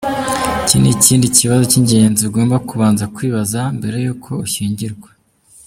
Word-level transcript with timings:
Iki 0.61 0.75
ni 0.81 0.89
ikindi 0.95 1.27
kibazo 1.37 1.63
cy’ingenzi 1.71 2.21
ugomba 2.25 2.55
kubanza 2.69 3.03
kwibaza 3.15 3.61
mbere 3.77 3.97
yuko 4.05 4.29
ushyingirwa. 4.45 5.09